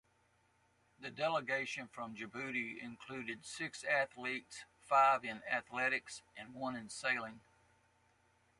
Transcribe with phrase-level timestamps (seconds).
[0.99, 7.41] The delegation from Djibouti included six athletes, five in athletics and one in sailing.